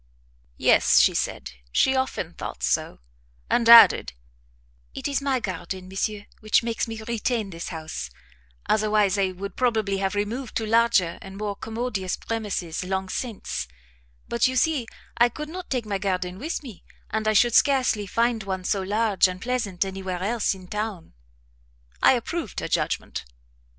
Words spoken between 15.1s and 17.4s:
I could not take my garden with me, and I